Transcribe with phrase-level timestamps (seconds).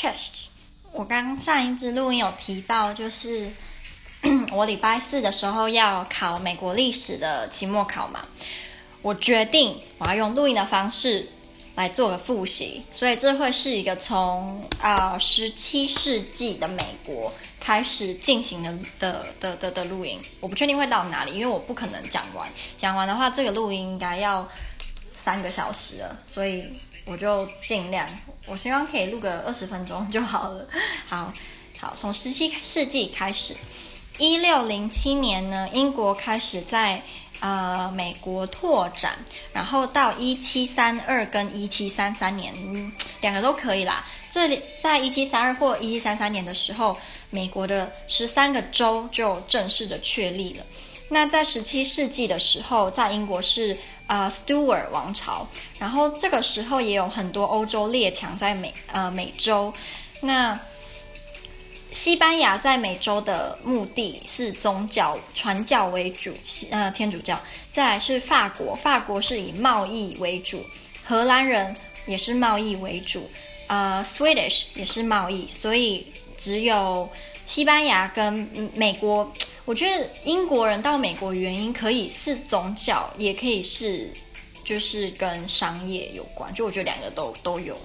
[0.00, 0.46] test。
[0.92, 3.50] 我刚上一支录音有提到，就是
[4.50, 8.24] 我礼拜四的时候要考美国历史的期末考嘛，
[9.02, 11.28] 我决定我要用录音的方式
[11.76, 20.18] 来做个复习，所以这会是一个从啊十七世纪的美国开始进行的的的的的录音。
[20.40, 24.48] 我不确定会到哪里，因为我不可能讲完，讲完的话这个录音应该要
[25.14, 26.64] 三个小时了，所以。
[27.10, 28.08] 我就尽量，
[28.46, 30.64] 我希望可以录个二十分钟就好了。
[31.08, 31.32] 好，
[31.76, 33.52] 好，从十七世纪开始，
[34.18, 37.02] 一六零七年呢，英国开始在
[37.40, 39.18] 呃美国拓展，
[39.52, 42.54] 然后到一七三二跟一七三三年，
[43.20, 44.06] 两个都可以啦。
[44.30, 46.96] 这里在一七三二或一七三三年的时候，
[47.28, 50.64] 美国的十三个州就正式的确立了。
[51.08, 53.76] 那在十七世纪的时候，在英国是。
[54.10, 55.46] 啊、，Stuart 王朝，
[55.78, 59.72] 然后这个时候也有很多欧洲列强在美呃美洲。
[60.20, 60.58] 那
[61.92, 66.34] 西班牙在美洲的目的是宗教传教为主，
[66.72, 67.40] 呃天主教。
[67.70, 70.60] 再来是法国，法国是以贸易为主。
[71.04, 71.72] 荷兰人
[72.06, 73.30] 也是贸易为主，
[73.68, 76.04] 呃，Swedish 也是贸易，所以
[76.36, 77.08] 只有
[77.46, 78.34] 西班牙跟
[78.74, 79.32] 美国。
[79.64, 84.10] 我觉得英国人到美国原因可以是宗教，也可以是
[84.64, 86.52] 就是跟商业有关。
[86.54, 87.76] 就我觉得两个都都有。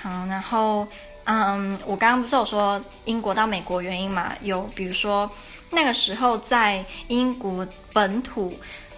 [0.00, 0.86] 好，然后
[1.24, 4.36] 嗯，我刚刚不是有说英国到美国原因嘛？
[4.42, 5.28] 有比如说
[5.70, 8.52] 那个时候在英国本土，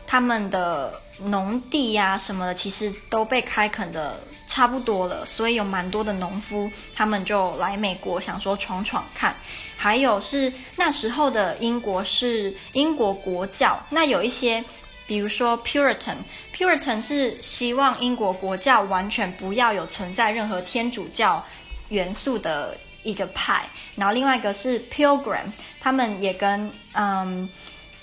[0.07, 9.37] 他们的农地呀、什么的，其实都被开垦的差不多了，所以有蛮多的农夫，他们就来美国想说闯闯看。
[9.77, 14.65] 还有是那时候的英国是英国国教，那有一些，
[15.07, 21.45] 比如说 Puritan，Puritan 是希望英国国教完全不要有存在任何天主教
[21.91, 27.49] 元素的一个派，然后另外一个是 Pilgrim，他们也跟嗯，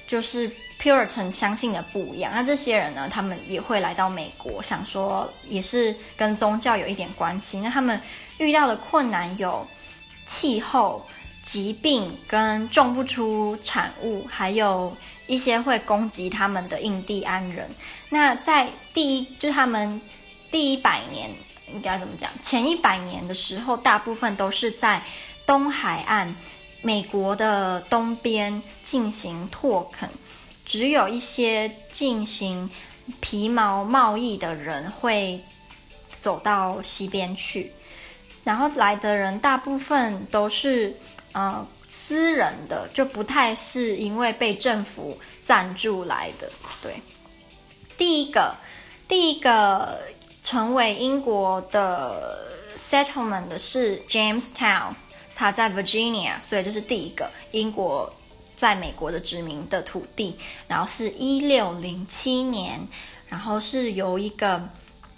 [0.07, 0.49] 就是
[0.81, 2.31] Puritan 相信的不一样。
[2.33, 7.59] 那这些人呢，他们也会来到美国，想说也是跟宗教有一点关系。
[7.59, 7.99] 那他们
[8.37, 9.65] 遇到的困难有
[10.25, 11.05] 气候。
[11.45, 14.97] 疾病跟种不出产物，还有
[15.27, 17.69] 一些会攻击他们的印第安人。
[18.09, 20.01] 那在第一，就是他们
[20.49, 21.29] 第一百年，
[21.71, 22.31] 应该怎么讲？
[22.41, 24.99] 前一百年的时候，大部分都是在
[25.45, 26.35] 东海岸，
[26.81, 30.09] 美国的东边进行拓垦，
[30.65, 32.69] 只有一些进行
[33.21, 35.41] 皮毛贸易的人会
[36.19, 37.71] 走到西边去，
[38.43, 40.97] 然后来的人大部分都是。
[41.37, 46.49] 呃，私人的就不太是因为被政府赞助来的。
[46.81, 46.95] 对，
[47.97, 48.55] 第一个，
[49.05, 49.99] 第一个
[50.41, 52.39] 成为英国的
[52.77, 54.93] settlement 的是 Jamestown，
[55.35, 58.13] 它在 Virginia，所以这是第一个英国
[58.55, 60.37] 在美国的殖民的土地。
[60.67, 62.87] 然后是一六零七年，
[63.27, 64.67] 然后是由一个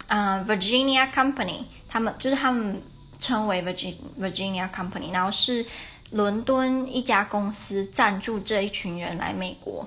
[0.06, 2.82] 呃 Virginia Company，他们就是他们
[3.18, 5.64] 称为 Virgin Virginia Company，然后是。
[6.10, 9.86] 伦敦一家公司赞助这一群人来美国，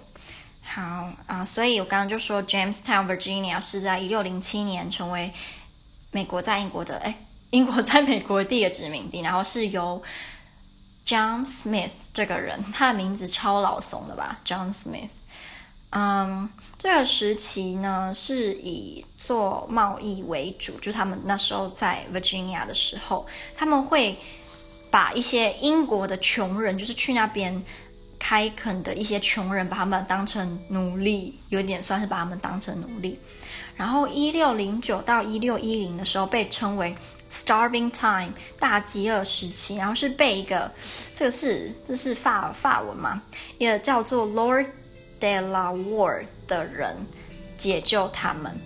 [0.62, 5.34] 好啊、所以我刚刚就说，Jamestown, Virginia 是在一六零七年成为
[6.12, 7.16] 美国在英国的，哎，
[7.50, 10.00] 英国在美国的第一个殖民地，然后是由
[11.06, 15.12] John Smith 这个人，他的名字超老怂的吧，John Smith，
[15.92, 23.26] 嗯，这个时期呢是以做贸易为主，就他们那时候在 Virginia 的时候，
[23.56, 24.18] 他们会。
[24.92, 27.64] 把一些英国的穷人，就是去那边
[28.20, 33.18] 开垦的一些穷人，把他们当成奴隶，有点算是把他们当成奴隶。
[33.78, 36.94] 然后一六零九到一六一零的时候，被称为
[37.32, 40.70] Starving Time 大饥饿时期，然后是被一个
[41.16, 43.22] 这个是这是法法文嘛，
[43.58, 44.66] 一个叫做 Lord
[45.20, 46.98] de la War 的人
[47.58, 48.60] 解救他们。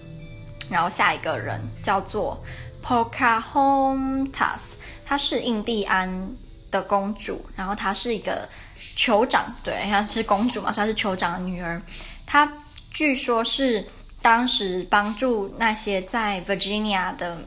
[0.68, 2.44] 然后下一个人叫做
[2.84, 4.74] Pocahontas。
[5.06, 6.36] 她是印第安
[6.72, 8.50] 的公主，然后她是一个
[8.98, 11.80] 酋长，对，她是公主嘛，所以她是酋长的女儿。
[12.26, 12.52] 她
[12.90, 13.86] 据说是
[14.24, 17.38] 当时帮助那些在 Virginia 的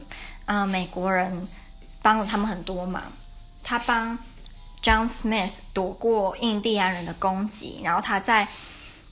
[0.49, 1.47] 呃美国人，
[2.01, 3.03] 帮了他们很多忙。
[3.63, 4.17] 他帮
[4.81, 8.47] John Smith 躲过印第安人的攻击，然后他在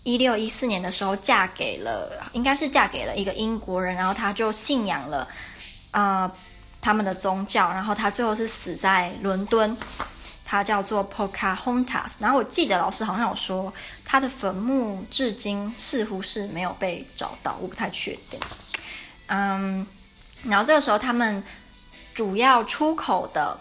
[0.02, 5.28] 一六一四年的时候嫁给了，应该是嫁给了一个英国人，然后他就信仰了，
[5.92, 6.32] 呃。
[6.80, 9.76] 他们的宗教，然后他最后是死在伦敦，
[10.46, 12.12] 他叫做 Pocahontas。
[12.20, 13.74] 然后我记得老师好像有说，
[14.06, 18.40] 他的坟墓至今似乎是没有被找到，我不太确定。
[19.26, 19.86] 嗯，
[20.48, 21.44] 然后这个时候他们
[22.16, 23.60] 主要出口的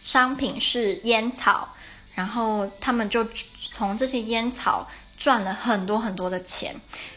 [0.00, 1.68] 商品是烟草，
[2.14, 3.26] 然后他们就
[3.72, 4.88] 从这些烟草
[5.18, 6.74] 赚了很多很多的钱。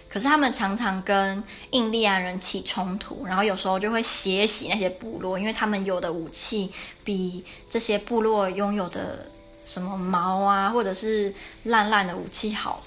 [0.09, 6.71] 可是他们常常跟印第安人起冲突，然后有时候就会血洗那些部落，因为他们有的武器
[7.03, 9.29] 比这些部落拥有的
[9.65, 11.31] 什么矛啊，或者是
[11.63, 12.81] 烂烂的武器好。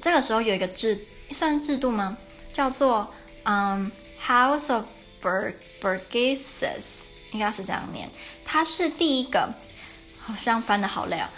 [0.00, 0.98] 这个时候有一个制，
[1.32, 2.16] 算制度吗？
[2.52, 3.08] 叫做
[3.44, 3.90] 嗯、
[4.24, 4.84] ，House of
[5.22, 8.10] Burgesses，应该是这样念。
[8.44, 9.52] 它是第一个，
[10.18, 11.30] 好像翻的好累啊。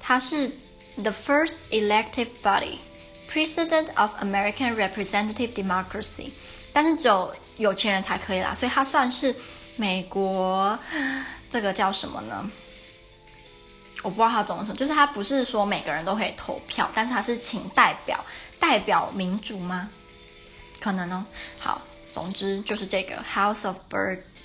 [0.00, 0.48] 它是
[0.96, 6.30] the first elective body，President of American Representative Democracy，
[6.72, 9.34] 但是只有有钱人才可以啦，所以它算是
[9.76, 10.78] 美国
[11.50, 12.50] 这个叫什么呢？
[14.02, 18.24] 我不知道它怎么说，就是它不是说每个人都可以投票，但是它是请代表
[18.60, 19.90] 代表民主吗？
[20.80, 21.24] 可能哦。
[21.58, 21.82] 好，
[22.18, 23.76] 总之就是这个 House of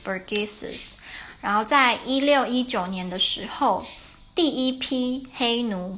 [0.05, 0.91] Burgesses。
[1.41, 3.83] 然后在一六一九年的时候，
[4.35, 5.97] 第一批黑奴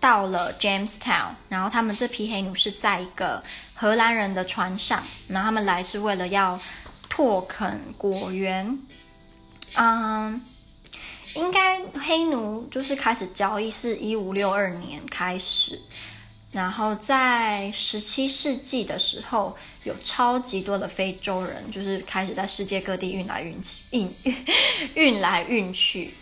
[0.00, 3.44] 到了 Jamestown，然后他们这批黑奴是在一个
[3.74, 6.58] 荷兰人的船上，然后他们来是为了要
[7.08, 8.76] 拓垦果园，
[9.76, 10.42] 嗯。
[11.34, 15.80] 应该黑奴就是开始交易是一五六二年开始，
[16.54, 24.14] 然后在十七世纪的时候，有超级多的非洲人就是开始在世界各地运来运去，运
[24.94, 26.14] 运来运去，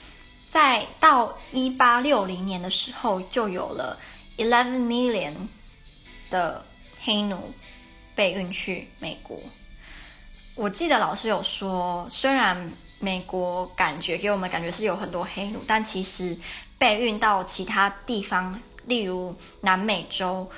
[0.50, 3.98] 在到一八六零年的时候，就有了
[4.38, 5.34] eleven million
[6.30, 6.64] 的
[7.02, 7.52] 黑奴
[8.14, 9.38] 被运去美国。
[10.54, 12.72] 我记得老师有说，虽然。
[13.04, 16.36] 美国感觉给我们感觉是有很多黑奴，但其实
[16.78, 20.48] 被运到其他地方，例如南美洲，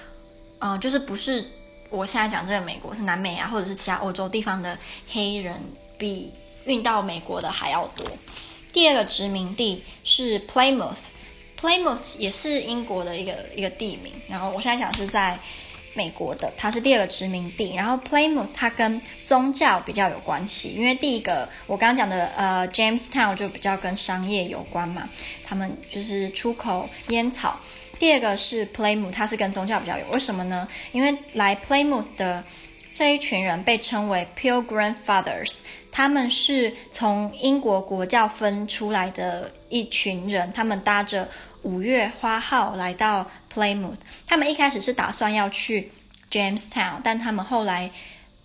[0.58, 1.44] 嗯、就是不是
[1.90, 4.78] 我现在讲这个美国，是南美啊，或者是其他欧洲地方的
[5.10, 5.54] 黑人，
[5.98, 6.32] 比
[6.64, 8.06] 运到美国的还要多。
[8.72, 15.38] 第二个殖民地是 Plymouth，Plymouth 也是英国的一个一个地名，然后我现在讲是在。
[15.96, 25.08] 美国的，它是第二个殖民地，然后 Plymouth 它跟宗教比较有关系，因为第一个我刚刚讲的呃 Jamestown 就比较跟商业有关嘛，
[25.46, 27.60] 他们就是出口烟草。
[28.04, 30.68] 第二个是 Playmouth，它是跟宗教比较有，为什么呢？
[30.92, 32.44] 因为来 Playmouth 的
[32.92, 35.60] 这一群人被称为 Pilgrim Fathers，
[35.90, 41.30] 他们是从英国国教分出来的一群人，他们搭着
[41.62, 43.96] 五月花号来到 Playmouth，
[44.26, 45.90] 他们一开始是打算要去
[46.30, 47.90] Jamestown，但他们后来，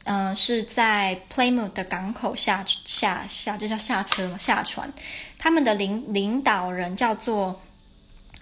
[0.06, 4.38] 嗯、是在 Playmouth 的港口下下下，这叫下车吗？
[4.38, 4.90] 下船。
[5.38, 7.62] 他们的领领导人叫做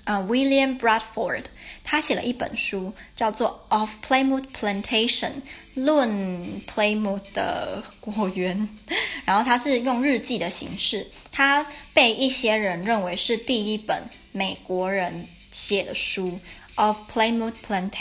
[0.07, 1.43] 啊、William Bradford，
[1.83, 5.31] 他写了一本书叫做《Of Plymouth Plantation》，
[5.73, 8.69] 论 Playmouth 的果园。
[9.25, 14.01] 然后他是用日记的形式，他被一些人认为是第一本。
[14.31, 16.39] 美国人写的书
[16.81, 17.91] 《Of Plymouth Plantation》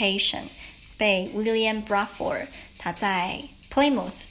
[0.97, 4.26] 被 William Bradford，他在 Playmouth。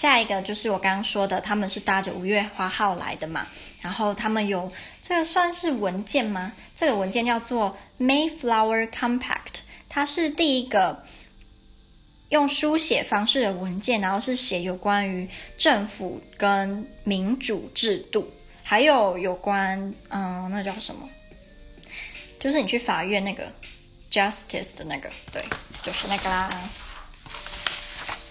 [0.00, 3.46] 下一个就是我刚刚说的，他们是搭着五月花号来的嘛。
[3.82, 6.52] 然后他们有这个算是文件吗？
[6.74, 9.60] 这个文件叫做 Mayflower Compact，
[9.90, 11.04] 它是第一个
[12.30, 18.26] 用书写方式的文件，然后是写有关于政府跟民主制度。
[18.62, 21.06] 还有有关，嗯，那叫什么？
[22.38, 23.52] 就是你去法院那个
[24.10, 25.44] justice 的那个，对，
[25.82, 26.58] 就是那个啦。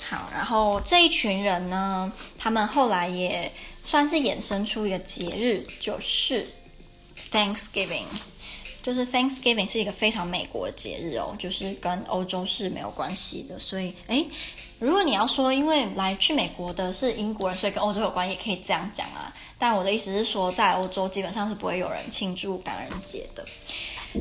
[0.09, 3.51] 好，然后这一群人呢，他们后来也
[3.83, 6.47] 算是衍生出一个节日，就是
[7.31, 8.05] Thanksgiving。
[8.81, 13.59] 就是 Thanksgiving 是一个非常美国的节日哦，就是跟欧洲是没有关系的。
[13.59, 14.25] 所以，诶，
[14.79, 19.31] 如果你要说因为来去美国的是英国人，所以跟欧洲有关，也可以这样讲啊。
[19.59, 23.45] 但我的意思是说，在欧洲基本上是不会有人庆祝感恩节的。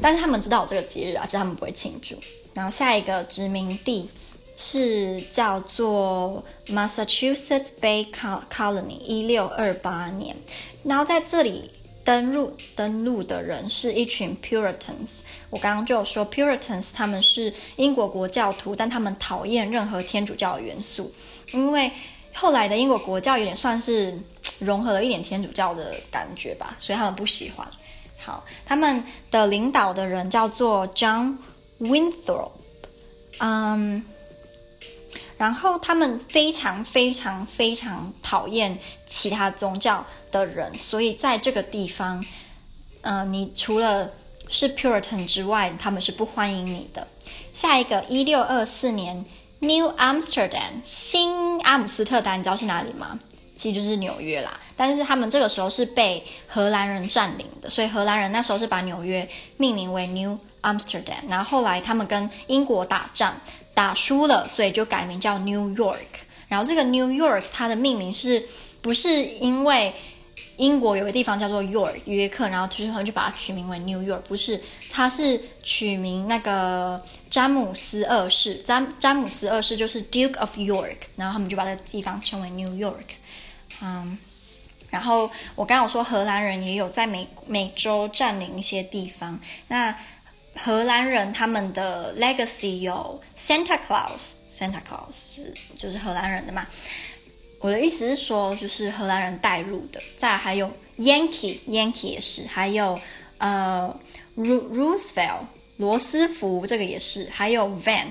[0.02, 2.20] 但是他们知道我这个节日啊，只是他们不会庆祝。
[2.52, 4.10] 然后下一个殖民地
[4.58, 10.36] 是叫做 Massachusetts Bay Colony，一六二八年。
[10.82, 11.70] 然后在这里。
[12.04, 15.18] 登陆登陆的人是一群 Puritans，
[15.50, 21.12] 我刚刚就有说 Puritans 他们是英国国教徒，但他们讨厌任何天主教的元素，
[21.52, 21.92] 因为
[22.32, 24.18] 后来的英国国教有点算是
[24.58, 27.68] 融合了一点天主教的感觉吧，所以他们不喜欢。
[28.16, 31.36] 好，他们的领导的人叫做 John
[31.78, 32.52] Winthrop，
[33.38, 34.02] 嗯。
[35.38, 38.76] 然后他们非常非常非常讨厌
[39.06, 42.22] 其他宗教的人，所以在这个地方，
[43.00, 44.10] 呃，你除了
[44.48, 47.06] 是 Puritan 之外，他们是不欢迎你的。
[47.54, 49.24] 下一个，一六二四年
[49.60, 53.18] ，New Amsterdam 新阿姆斯特丹，你知道是哪里吗？
[53.56, 54.58] 其实就是纽约啦。
[54.76, 61.28] 但是他们这个时候是被荷兰人占领的，所以荷兰人那时候是把纽约命名为 New Amsterdam。
[61.28, 63.34] 然后后来他们跟英国打仗，
[63.78, 66.12] 打输了，所以就改名叫 New York。
[66.48, 68.44] 然后这个 New York 它的命名是
[68.82, 69.94] 不是因为？
[70.56, 83.06] 英国有个地方叫做 York 约克，然后他们就把它取名为 New York，不是，它是取名那个詹姆斯二世，詹詹姆斯二世就是 Duke of York，然后他们就把这个地方称为 New York。
[83.80, 84.18] 嗯，
[84.90, 89.94] 然后我刚刚有说荷兰人也有在美美洲占领一些地方，那
[90.62, 95.40] 荷兰人他们的 legacy 有 Santa Claus，Santa Claus
[95.76, 96.66] 就是荷兰人的嘛。
[97.60, 102.98] 我的意思是说，就是荷兰人带入的，再还有 Yankee，Yankee 也是，还有
[103.38, 103.92] 呃
[104.36, 105.40] ，Roosevelt
[105.76, 108.06] 罗斯福这个也是，还有 Van，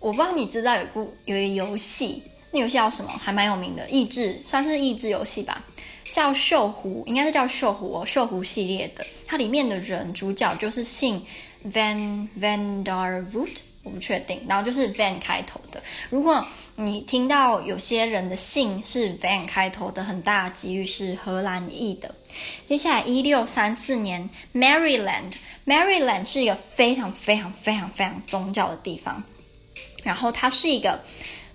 [0.00, 3.12] 我不知道你知道有部有一个游戏，那游戏叫什么？
[3.22, 5.64] 还蛮有名的，益智算是益智游戏吧，
[6.12, 11.24] 叫锈湖，应该是叫锈湖哦，锈湖系列的，它里面的人主角就是姓
[11.64, 13.56] Van Van Der Voot，。
[13.84, 15.82] 我不确定，然后就是 Van 开头的。
[16.08, 22.14] 如果你听到有些人的姓是 Van 开头的，很大几率是荷兰裔的。
[22.68, 29.20] 接下来，一六三四年，Maryland，Maryland 是一个非常非常非常非常宗教的地方。
[30.04, 31.00] 然后它是一个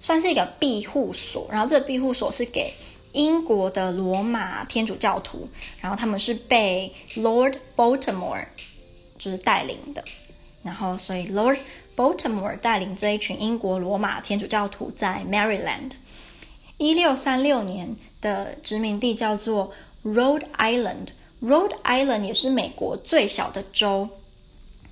[0.02, 2.74] 算是一个庇护所，然后这个庇护所是给
[3.14, 5.48] 英国的罗马天主教徒，
[5.80, 8.46] 然后他们是被 Lord Baltimore
[9.28, 10.02] 就是带领的。
[10.64, 11.60] 然后所以 Lord
[11.96, 15.92] Baltimore 带领这一群英国罗马天主教徒在 Maryland，
[16.78, 24.10] 一六三六年的殖民地叫做 Rhode Island，Rhode Island 也是美国最小的州，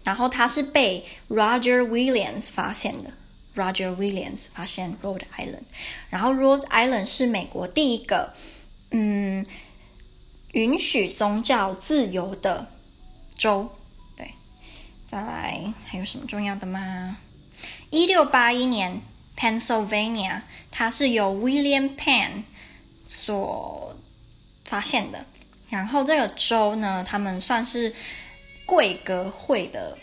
[0.03, 3.11] 然后它是被 Roger Williams 发现的
[3.55, 5.63] ，Roger Williams 发现 Rhode Island，
[6.09, 8.33] 然后 Rhode Island 是美国第一个
[8.91, 9.45] 嗯
[10.51, 12.67] 允许宗教自由的
[13.35, 13.69] 州。
[15.07, 17.17] 再来，还有什么重要的吗？
[17.89, 19.01] 一六八一年
[19.37, 22.43] ，Pennsylvania，它是由 William Penn
[23.07, 23.95] 所
[24.65, 25.25] 发现的。
[25.69, 27.93] 然后这个州呢，他们算是
[28.65, 29.97] 贵格会的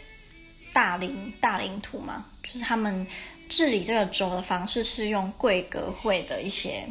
[0.72, 3.06] 大领大领土嘛，就是他们
[3.48, 6.86] 治理这个州的方式是用贵格会的一些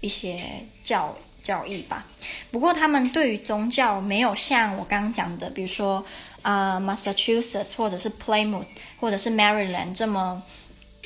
[0.00, 0.42] 一些
[0.82, 2.06] 教教义吧。
[2.50, 6.04] 不过他们对于宗教没有像我刚刚讲的，比如说。
[6.42, 8.64] 啊、，Massachusetts 或者是 Plymouth
[8.98, 10.42] 或者是 Maryland 这么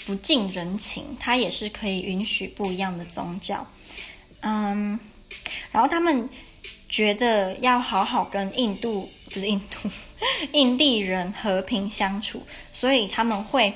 [0.06, 3.66] 不近人情，它也是可以允许不一样的宗教。
[4.42, 4.96] 嗯，
[5.72, 6.28] 然后他们
[6.88, 9.90] 觉得要好好跟印度，不是印度，
[10.54, 12.40] 印第人和平相处，
[12.72, 13.74] 所以他们会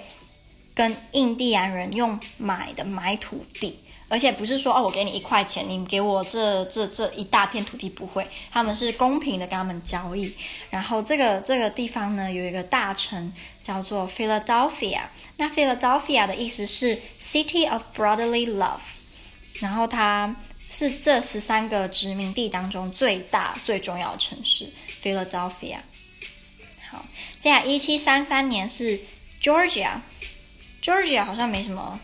[0.77, 3.77] 跟印第安人用买的买土地。
[4.09, 10.33] 而且不是说哦，我给你一块钱，你给我这这这一大片土地，不会，他们是公平的跟他们交易。
[10.71, 15.03] 然后这个这个地方呢，有一个大城叫做 Philadelphia，
[15.37, 18.81] 那 Philadelphia 的意思是 City of Brotherly Love，
[19.61, 20.35] 然后它
[20.67, 24.73] 是这十三个殖民地当中最大最重要的城市
[25.03, 25.81] Philadelphia。
[26.91, 27.05] 好，
[27.41, 28.99] 接下来一七三三年是
[29.43, 32.00] Georgia，Georgia 好像没什么。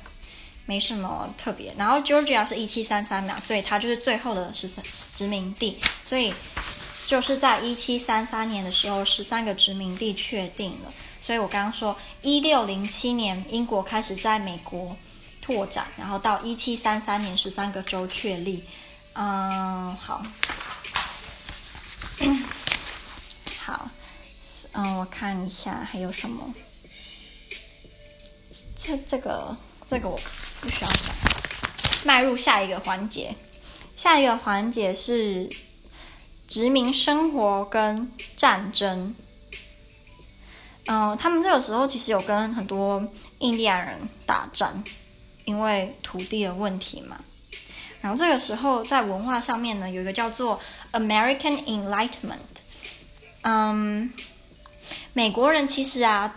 [0.66, 4.82] 没什么特别，然后 Georgia 是一七三三嘛，所以它就是最后的十三
[5.14, 6.32] 殖民地，所以
[7.06, 10.90] 就是在一七三三年的时候，十三个殖民地确定了。
[11.20, 14.96] 所以我刚刚说，一六零七年英国开始在美国
[15.42, 18.64] 拓展，然后到一七三三年十三个州确立。
[19.12, 20.22] 嗯，好，
[23.60, 23.90] 好，
[24.72, 26.54] 嗯，我看一下还有什么，
[28.78, 29.54] 这这个。
[29.90, 30.18] 这个我
[30.64, 31.14] 不需要讲。
[32.06, 33.34] 迈入下一个环节，
[33.96, 35.50] 下一个环节是
[36.48, 39.14] 殖民生活跟战争。
[40.86, 43.06] 嗯，他们这个时候其实有跟很多
[43.40, 44.82] 印第安人打仗，
[45.44, 47.18] 因为土地的问题嘛。
[48.00, 50.58] 然后这个时候在文化上面呢，有一个叫做
[50.92, 52.38] American Enlightenment。
[53.42, 54.12] 嗯，
[55.12, 56.34] 美国人其实啊。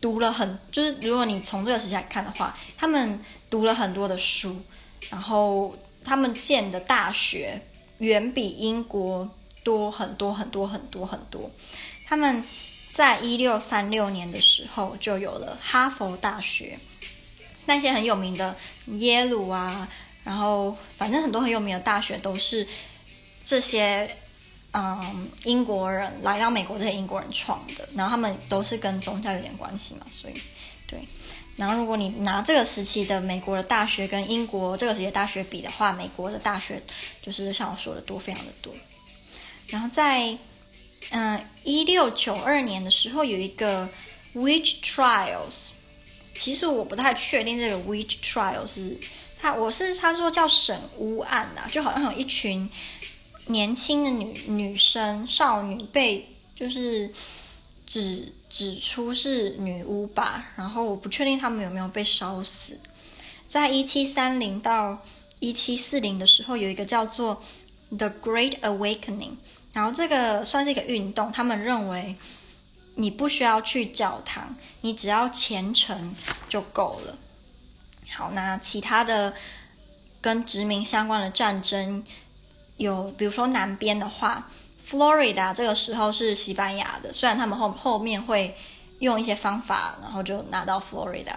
[0.00, 4.62] 读了很，就是如果你从这个时期来看的话，他们读了很多的书，
[5.10, 5.74] 然后
[6.04, 7.60] 他们建的大学
[7.98, 9.28] 远比英国
[9.64, 11.50] 多很多很多很多很多。
[12.06, 12.42] 他们
[12.92, 16.78] 在一六三六年的时候就有了哈佛大学，
[17.66, 18.54] 那些很有名的
[18.98, 19.88] 耶鲁啊，
[20.22, 22.66] 然后反正很多很有名的大学都是
[23.44, 24.08] 这些。
[24.72, 30.34] 嗯，英国人来到美国，这些英国人创的，然后他们都是跟宗教有点关系嘛，所以
[30.86, 31.00] 对。
[31.56, 36.80] 然后如果你拿这个时期的美国的大学跟英国这个时期的大学比的话，美国的大学
[37.20, 38.72] 就是像我说的多，非常的多。
[39.66, 40.36] 然后在
[41.10, 43.88] 嗯一六九二年的时候有一个
[44.34, 45.70] witch trials，
[46.38, 48.96] 其实我不太确定这个 witch trials 是
[49.40, 52.70] 他我是他说叫审巫案呐，就好像有一群
[53.48, 57.12] 年轻的女女生少女被就是
[57.86, 62.78] 指指出是女巫吧，然后我不确定他们有没有被烧死。
[63.48, 64.98] 在一七三零到
[65.40, 67.42] 一七四零的时候，有一个叫做
[67.90, 69.36] The Great Awakening。
[69.72, 72.16] 然后这个算是一个运动，他们认为
[72.96, 76.14] 你不需要去教堂，你只要虔诚
[76.48, 77.16] 就够了。
[78.10, 79.32] 好，那其他的
[80.20, 82.02] 跟殖民相关的战争
[82.78, 84.50] 有，比如说南边的话
[84.88, 88.56] ，Florida 这个时候是西班牙的，虽然他们后后面会
[89.00, 91.36] 用一些方法，然后就拿到 Florida。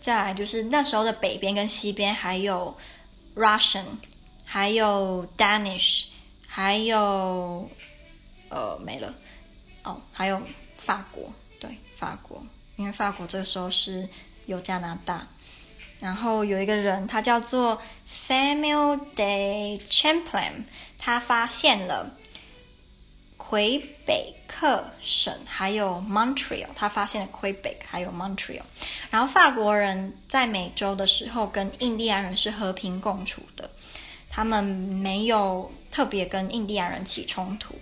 [0.00, 2.76] 再来就是那时候的北边跟西边还有
[3.36, 3.84] Russian，
[4.44, 6.06] 还有 Danish。
[6.50, 7.70] 还有，
[8.48, 9.14] 呃，没了，
[9.84, 10.42] 哦，还有
[10.76, 12.42] 法国，对，法国，
[12.74, 14.08] 因为法国这个时候是
[14.46, 15.24] 有加拿大，
[16.00, 20.64] 然后有一个人，他叫做 Samuel de Champlain，
[20.98, 22.14] 他发现了
[23.36, 28.62] 魁北克省还有 Montreal，他发现了魁北克还有 Montreal，
[29.10, 33.70] 然后法国人在美洲的时候跟印第安人是和平共处的。
[34.30, 37.74] 他们没有特别跟印第安人起冲突。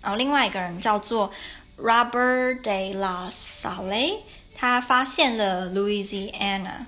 [0.00, 1.30] 然后另外一个人叫做
[1.76, 4.20] Robert de la Salle，
[4.60, 6.84] 他发现了 Louisiana，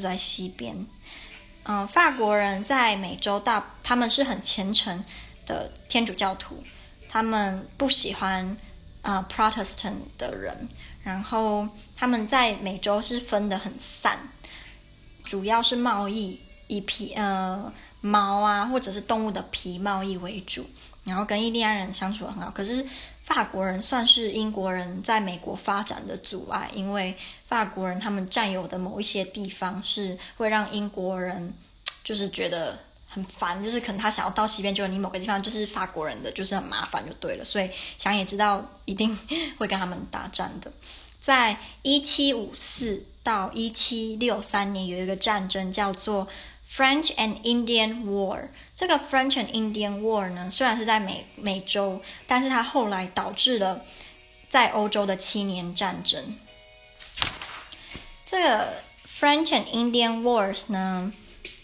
[0.00, 0.86] 在西边。
[1.64, 5.04] 嗯，法国人在美洲大，他们是很虔诚
[5.44, 6.62] 的天主教徒，
[7.08, 8.56] 他们不喜欢
[9.02, 10.68] 啊、Protestant 的人。
[11.02, 14.16] 然后他们在美洲是分得很散，
[15.24, 16.38] 主要是贸易。
[16.72, 20.64] 以皮呃毛啊，或者是动物的皮贸易为主，
[21.02, 22.48] 然后跟印第安人相处很好。
[22.52, 22.86] 可是
[23.32, 27.16] 法国人算是英国人在美国发展的阻碍，因为
[27.46, 31.54] 法国人他们占有的某一些地方是会让英国人
[32.02, 37.44] 就是觉得很烦，就是可能他想要到西边，就你某个地方就是法国人的，就是很麻烦就对了。
[37.44, 39.16] 所以想也知道一定
[39.56, 40.72] 会跟他们打战的。
[41.20, 46.26] 在一七五四到一七六三年有一个战争叫做。
[46.72, 53.84] French and Indian War，这个 French and Indian War 呢，虽然是在美美洲，但是它后来导致了
[54.48, 56.36] 在欧洲的七年战争。
[58.24, 61.12] 这个 French and Indian Wars 呢，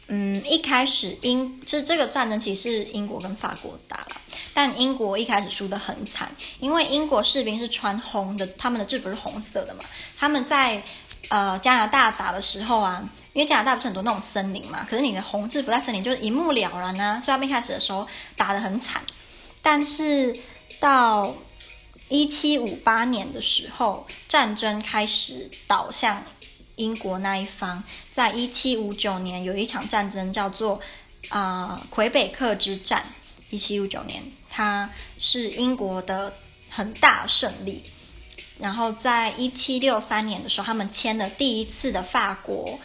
[0.09, 4.21] 嗯，一开始英这这个战争其实是英国跟法国打了，
[4.53, 9.85] 但英国一开始输得很惨，因为英国士兵是穿红的，他们的制服是红色的嘛，
[10.19, 10.83] 他们在。
[11.29, 19.03] 呃，加拿大打的时候啊，因为加拿大不是很多那种森林嘛，可是你的红制服在森林就是一目了然啊，所以他们一开始的时候打得很惨。
[19.61, 20.37] 但是
[20.79, 21.35] 到
[22.09, 26.23] 一七五八年的时候，战争开始倒向
[26.77, 27.83] 英国那一方。
[28.13, 30.81] 在一七五九年有一场战争叫做
[31.31, 33.05] 啊、魁北克之战，
[33.51, 36.33] 一七五九年它是英国的
[36.71, 37.83] 很大胜利。
[38.59, 42.79] 然后在一七六三年的时候，他们签了第一次的法国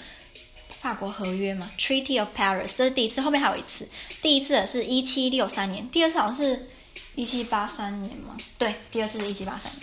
[0.68, 3.22] 法国合约嘛，Treaty of Paris，这是第一次。
[3.22, 3.88] 后面还有一次，
[4.22, 6.70] 第一次的是一七六三年，第二次好像是
[7.16, 8.36] 一七八三年嘛。
[8.58, 9.82] 对，第二次是一七八三年。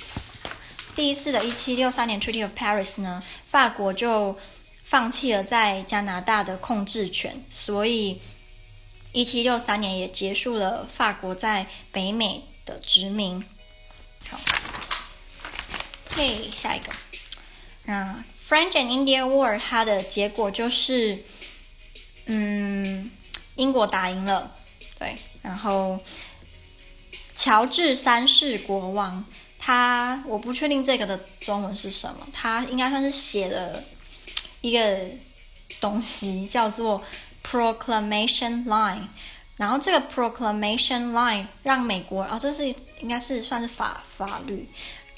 [0.95, 4.37] 第一次的一七六三年 Treaty of Paris 呢，法国就
[4.85, 8.21] 放弃了在加拿大的控制权，所以
[9.13, 13.43] 一七六三年也结束了法国在北美的殖民。
[14.29, 14.39] 好。
[16.19, 16.91] 嘿，下一个，
[17.93, 21.23] 啊，French and India War，它的结果就是，
[22.27, 23.09] 嗯，
[23.55, 24.57] 英国打赢了，
[24.99, 26.01] 对，然后
[27.37, 29.25] 乔治三世国王，
[29.61, 33.81] 他我不确定这个的中文是什么，他应该算是写了
[34.61, 34.99] 一个
[35.81, 37.01] 东西叫做
[37.49, 39.07] Proclamation Line，
[39.57, 42.67] 然后这个 Proclamation Line 让美国，啊、哦，这是
[43.01, 44.69] 应该是算是法法律。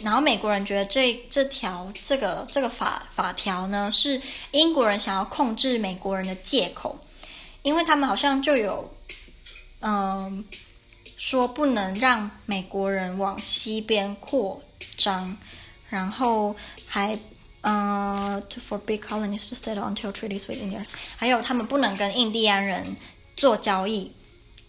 [0.03, 4.21] 然后美国人觉得这这条这个这个法法条呢，是
[4.53, 6.99] 英国人想要控制美国人的借口，
[7.63, 8.91] 因为他们好像就有，
[9.81, 10.45] 嗯、
[11.17, 14.63] 说不能让美国人往西边扩
[14.97, 15.37] 张，
[15.89, 16.55] 然后
[16.87, 17.19] 还
[17.63, 20.87] 呃，to forbid colonies to settle until treaties with Indians，
[21.17, 22.97] 还有他们不能跟印第安人
[23.37, 24.11] 做交易。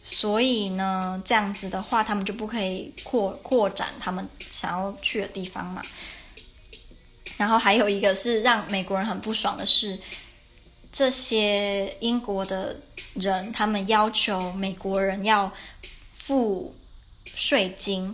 [0.03, 5.81] 所以呢，这样子的话，他们就不可以扩扩展他们想要去的地方嘛。
[7.37, 9.97] 然后还有一个是让美国人很不爽的是，
[10.91, 12.79] 这些英国的
[13.13, 15.51] 人他们要求美国人要
[16.13, 16.75] 付
[17.23, 18.13] 税金，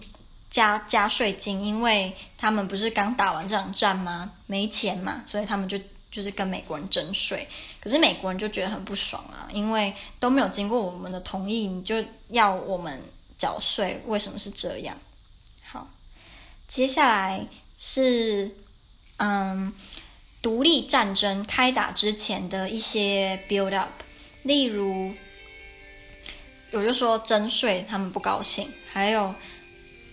[0.49, 4.31] 加加税金，因为他们不是刚打完这场战吗？
[4.45, 5.77] 没钱嘛，所以他们就
[6.11, 7.47] 就是跟美国人征税。
[7.79, 13.01] 可是美国人就觉得很不爽啊，因为都没有经过我们的同意，你就要我们
[13.37, 14.97] 缴税，为什么是这样？
[15.63, 15.87] 好，
[16.67, 17.45] 接下来
[17.77, 18.49] 是
[19.17, 19.73] 嗯，
[20.41, 23.91] 独立战争开打之前的一些 build up，
[24.43, 25.13] 例如，
[26.71, 29.33] 我就说征税，他们不高兴，还有。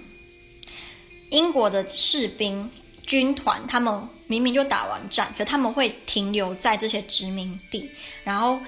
[1.30, 2.68] 英国的士兵
[3.10, 7.90] 军团，他们明明就打完战，可他们会停留在这些殖民地，
[8.22, 8.60] 然后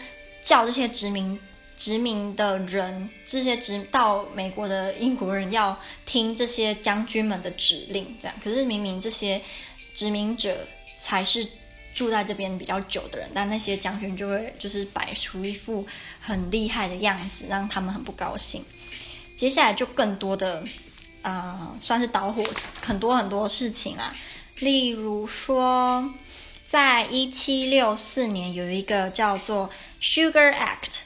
[0.43, 1.39] 叫这些殖民
[1.79, 8.37] 殖民的人，这些殖到美国的英国人要听这些将军们的指令，这样。
[8.43, 9.41] 可是明明这些
[9.95, 10.67] 殖民者
[10.99, 11.47] 才是
[11.95, 15.87] 住在这边比较久的人，但那些将军就会就是摆出一副
[16.21, 18.65] 很厉害的样子，让他们很不高兴。
[19.37, 20.65] 接下来就更多的，
[21.23, 22.45] 啊、呃，算是导火
[22.85, 24.15] 很多很多事情啦。
[24.59, 26.05] 例如说，
[26.67, 30.97] 在一七六四年有一个叫做 Sugar Act，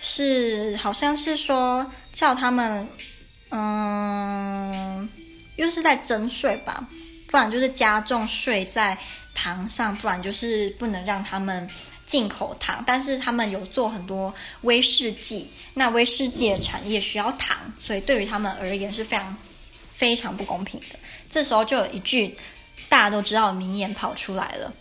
[0.00, 2.88] 是好像是说叫他们，
[3.50, 5.08] 嗯，
[5.56, 6.86] 又是在征税吧，
[7.28, 8.96] 不然就是加重税在
[9.34, 11.68] 糖上，不然就是不能让他们。
[12.06, 19.34] 进口糖，但是他们有做很多威士忌，那威士忌的产业需要糖，所以对于他们而言是非常
[19.96, 20.98] 非常不公平的。
[21.30, 22.36] 这时候就有一句
[22.88, 24.72] 大家都知道的名言跑出来了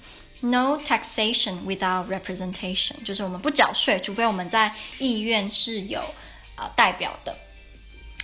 [0.41, 6.01] ：“No taxation without representation”，就是我们不缴税，除非我们在议院是有
[6.55, 7.35] 啊、代表的。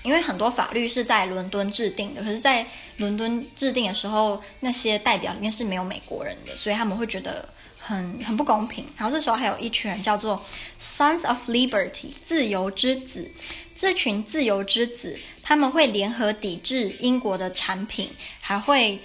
[0.04, 2.66] 因为很多法律是在伦敦制定的，可是，在
[2.98, 7.48] 伦敦制定的时候，那些代表里面是没有美国人的，所以他们会觉得。
[7.90, 10.40] 很很不公平，然后这时候还有一群人叫做
[10.80, 13.32] Sons of Liberty 自由之子，
[13.76, 19.02] 这群自由之子他们会联合抵制英国的产品，还会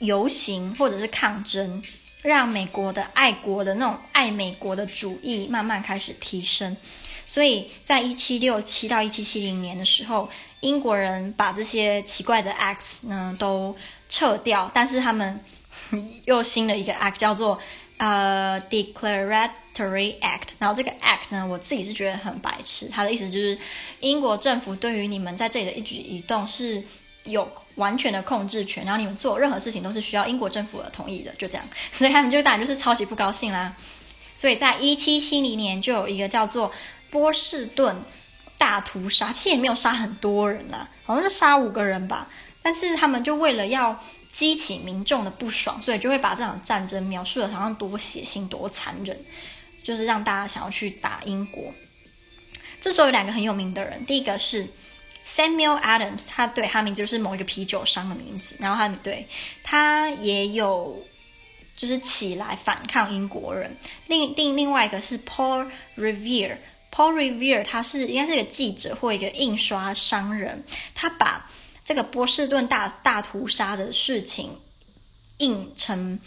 [0.00, 1.80] 游行或者是抗争，
[2.22, 6.76] 让美国的爱国的那种爱美国的主义慢慢开始提升。
[7.28, 10.28] 所以在一七六七到一七七零年的时候，
[10.62, 13.76] 英国人把这些奇怪的 acts 呢都
[14.08, 15.38] 撤掉，但是他们
[16.26, 17.60] 又新的一个 act 叫做。
[17.98, 22.88] 呃、，Declaratory Act，然后这个 Act 呢，我自己是觉得很白痴。
[22.92, 23.58] 它的意思就是，
[24.00, 26.82] 英国政府对于你们在这里的一举一动是
[27.24, 31.66] 有完全的控制权，然后你们做任何事情都是需要英国政府的同意的，就这样。
[31.92, 33.74] 所以他们就当然就是超级不高兴啦。
[34.34, 36.70] 所以在一七七零年就有一个叫做
[37.10, 37.96] 波士顿
[38.58, 42.28] 大屠杀，其实也没有杀很多人啦，好像是杀五个人吧。
[42.62, 43.98] 但是他们就为了要。
[44.36, 49.18] 激起民众的不爽，所以就会把这场战争描述的好像多血腥、多残忍，
[49.82, 51.72] 就是让大家想要去打英国。
[52.78, 54.68] 这时候有两个很有名的人，第一个是
[55.24, 59.26] Samuel Adams，他对他名字就是某一个啤酒商的名字，然后他对
[59.64, 61.02] 他也有
[61.74, 63.74] 就是起来反抗英国人。
[64.06, 70.62] 另另另外一个是 Paul Revere，Paul Revere 他是应该是一个记者或一个印刷商人，
[70.94, 71.50] 他把。
[71.86, 74.50] 这个波士顿大大屠杀的事情
[75.38, 76.18] 印成，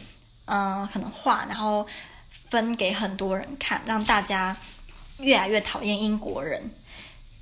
[0.46, 1.86] 嗯、可能画，然后
[2.50, 4.56] 分给很多人看，让大家
[5.20, 6.72] 越来越讨厌英国人。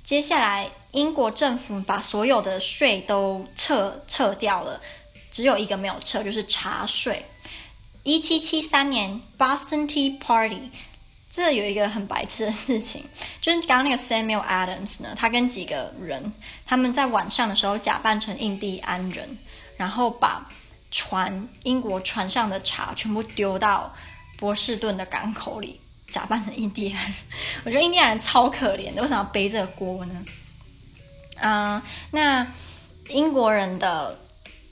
[0.02, 4.80] 接下来，英国政府把所有的税都撤撤掉了，
[5.30, 7.24] 只有一个没有撤，就是茶税。
[8.02, 10.70] 一七七三年，Boston Tea Party。
[11.38, 13.04] 这有一个很白痴的事情，
[13.40, 16.32] 就是刚刚那个 Samuel Adams 呢，他跟几个人，
[16.66, 19.38] 他们在晚上的时候假扮成印第安人，
[19.76, 20.50] 然后把
[20.90, 23.94] 船英国船上的茶全部丢到
[24.36, 27.14] 波士顿的港口里，假扮成印第安人。
[27.64, 30.24] 我觉得印第安人超可怜的，为什么要背这个锅呢？
[31.40, 32.44] 嗯、那
[33.10, 34.18] 英国人的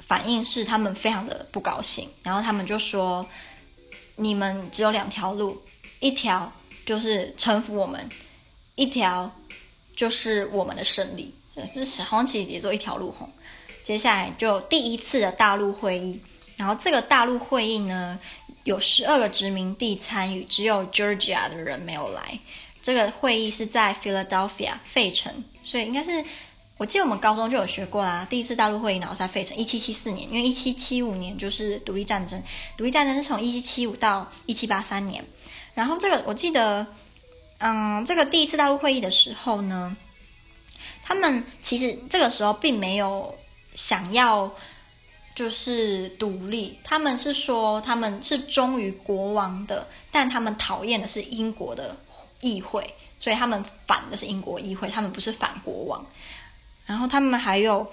[0.00, 3.24] 反应是他们非常的不高兴，然后他们就说
[4.16, 5.62] ：“你们只有两条路。”
[6.00, 6.52] 一条
[6.84, 8.08] 就是臣服我们，
[8.74, 9.30] 一条
[9.94, 11.32] 就是我们的胜利。
[11.74, 13.28] 这是红旗也就一条路红。
[13.82, 16.20] 接下来就第一次的大陆会议，
[16.56, 18.18] 然后这个大陆会议呢，
[18.64, 22.38] 有十二个殖民地参与，只有 Georgia 的人没有来。
[22.82, 25.32] 这个会议是在 Philadelphia 费城，
[25.64, 26.24] 所以应该是
[26.76, 28.26] 我记得我们高中就有学过啦。
[28.28, 32.42] 第一次大陆会议然后在费城，一七七四年，因为一七七五年就是独立战争，
[32.76, 35.24] 独立战争是从一七七五到一七八三年。
[35.76, 36.86] 然后这个我记得，
[37.58, 39.94] 嗯，这个第一次大陆会议的时候呢，
[41.02, 43.34] 他们其实这个时候并没有
[43.74, 44.50] 想要
[45.34, 46.78] 就是独立。
[46.82, 51.94] 他们是说他们是忠于国王的，但他们讨厌的是英国的
[52.40, 56.06] 议会，所以他们反的是英国议会，他们不是反国王。
[56.86, 57.86] 然后他们还有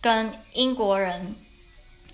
[0.00, 1.34] 跟英国人。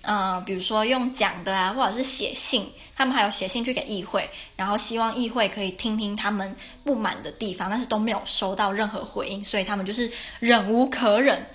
[0.07, 2.65] 呃，比如说用讲的啊，或者是写信，
[2.95, 11.45] 他们还有写信去给议会，然后希望议会可以听听他们不满的地方，但是都没有收到任何回应，所以他们就是忍无可忍，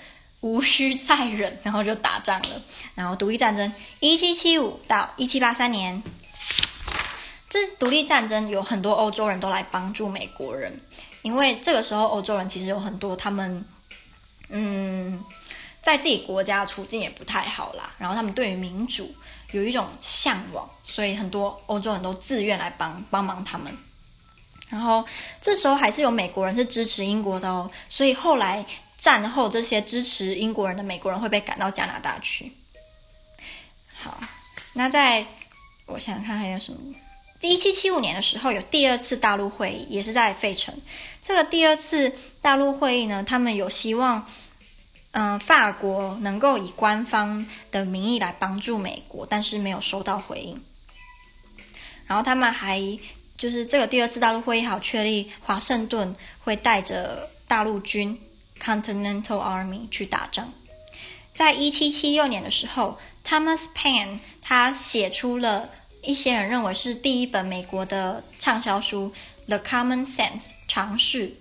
[0.42, 2.62] 无需再忍，然后就打仗了。
[2.94, 6.02] 然后独立战争一七七五到一七八三年，
[7.48, 10.78] 这独立战争有很多欧洲人都来帮助美国人，
[11.22, 13.64] 因为这个时候欧洲人其实有很多他们，
[14.50, 15.24] 嗯。
[15.82, 19.12] 在自己国家的处境也不太好啦，然后他们对于民主
[19.50, 23.76] 有一种向往，所以很多欧洲人都自愿来帮帮忙他们。
[24.68, 25.04] 然后
[25.40, 28.64] 这时候还是有美国人是支持英国的哦，所以后来
[28.96, 32.52] 战后这些支持英国人的美国人会被赶到加拿大去。
[33.92, 34.18] 好，
[34.72, 35.26] 那在
[35.86, 36.78] 我想想看还有什么？
[37.40, 40.72] 一七七五年的时候有第二次大陆会议，也是在费城。
[41.20, 44.24] 这个第二次大陆会议呢，他们有希望。
[45.12, 50.58] 嗯，法国能够以官方的名义来帮助美国，但是没有收到回应。
[52.06, 52.80] 然后他们还
[53.36, 58.18] 就是这个第二次大陆会议，好确立华盛顿会带着大陆军
[58.58, 60.50] （Continental Army） 去打仗。
[61.34, 65.68] 在一七七六年的时候，Thomas Paine 他写出了
[66.02, 69.12] 一些人认为是第一本美国的畅销书
[69.46, 71.34] 《The Common Sense》常识。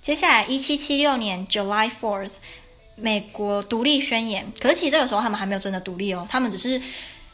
[0.00, 2.34] 接下来，一七七六年 July Fourth。
[3.00, 6.80] 美国独立宣言，可是其实这个时候他们还没有真的独立哦，他们只是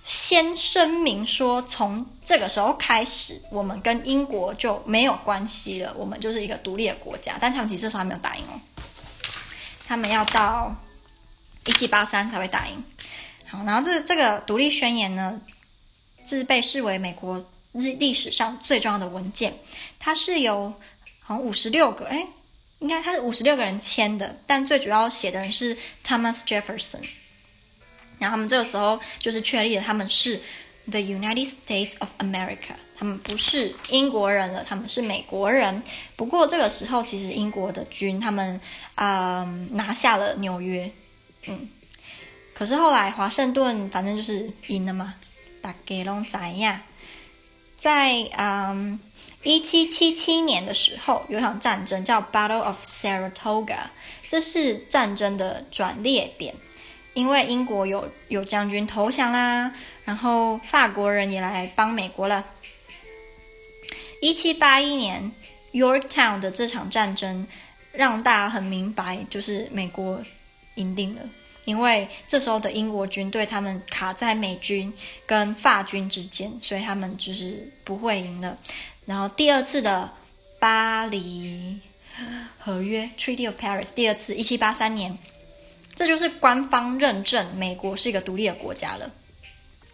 [0.04, 7.36] 先声明说，从这个时候开始，我们跟英国就没有关系了，我们就是一个独立的国家。
[7.40, 8.54] 但他们其实这时候还没有打赢哦，
[9.86, 10.74] 他们要到
[11.64, 12.84] 一七八三才会打赢。
[13.46, 15.40] 好，然后这这个独立宣言呢，
[16.26, 19.52] 这是被视为美国历历史上最重要的文件，
[19.98, 20.72] 它是由
[21.20, 22.26] 好像五十六个哎。
[22.80, 27.00] 应该他是五十六个人签的，但最主要写的人是 Thomas Jefferson。
[28.18, 30.40] 然后他们这个时候就是确立了他们是
[30.90, 35.82] The United States of America，他们不是英国人了，他们是美国人。
[36.16, 38.60] 不过这个时候其实英国的军他们
[38.94, 40.90] 啊、拿下了纽约，
[41.46, 41.68] 嗯，
[42.54, 45.14] 可是后来华盛顿反正就是赢了嘛，
[45.60, 46.82] 大家都知呀，
[47.78, 48.98] 在嗯。
[49.46, 53.78] 一七七七年的时候，有场战争叫 Battle of Saratoga，
[54.26, 56.52] 这是战争的转捩点，
[57.14, 59.72] 因为英国有有将军投降啦，
[60.04, 62.44] 然后法国人也来帮美国了。
[64.20, 65.30] 一七八一年
[65.72, 67.46] Yorktown 的这场战争，
[67.92, 70.20] 让大家很明白，就是美国
[70.74, 71.22] 赢定了，
[71.66, 74.92] 因为这时候的英国军队他们卡在美军
[75.24, 78.58] 跟法军之间，所以他们就是不会赢的。
[79.06, 80.10] 然后第二次的
[80.58, 81.78] 巴黎
[82.58, 85.16] 合约 （Treaty of Paris），第二次一七八三年，
[85.94, 89.08] 这就是官方认证美国是一个独立的国家了。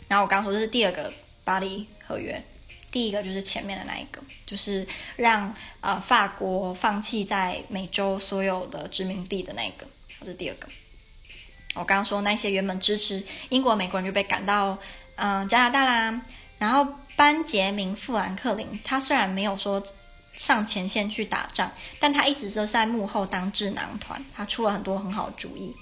[0.09, 1.13] 然后我刚说这是第二个
[1.45, 2.43] 巴黎合约，
[2.91, 9.87] 第一个就是前面的那一个，就是让呃法国放弃在美洲所有的殖民地的那个，
[10.21, 10.67] 这是第二个。
[11.75, 14.79] 我刚刚说那些原本支持英国美国人就被赶到
[15.17, 16.23] 嗯、加拿大啦，
[16.59, 16.87] 然后。
[17.23, 19.81] 班杰明·富兰克林，他虽然没有说
[20.35, 25.73] 上前线去打仗，但他一直都在幕后当智囊团，他出了很多很好的主意。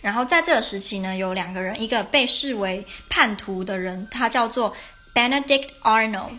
[0.00, 4.74] 然后在这个时期呢，有两个人，一个被视为叛徒的人，他叫做
[5.14, 6.38] Benedict Arnold，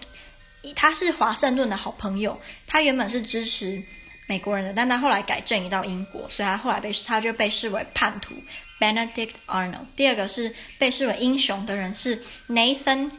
[0.76, 3.84] 他是华盛顿的好朋友，他原本是支持
[4.26, 8.34] 美国人的，但他后来改阵营到英国，所以他后来被他就被视为叛徒
[8.80, 9.86] Benedict Arnold。
[9.96, 13.12] 第二个是被视为英雄的人是 Nathan。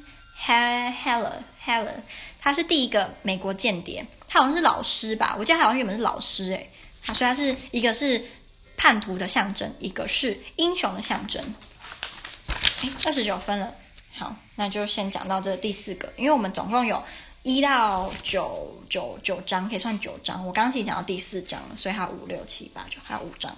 [0.45, 1.33] Heller
[1.65, 1.95] Heller，
[2.41, 5.37] 他是第一个美国间谍，他好像是老师吧？
[5.39, 6.69] 我记得他好像原本是老师诶，
[7.05, 8.25] 他说他是一个是
[8.77, 11.43] 叛徒的象征，一个是英雄的象征。
[12.83, 13.73] 哎，二十九分了，
[14.15, 17.03] 好，那就先讲到这第四个，因为我们总共有
[17.45, 20.45] 一到九九九章，可以算九章。
[20.45, 23.57] 我刚刚其实讲到第四章了，所以还有五六七八九，还有五章。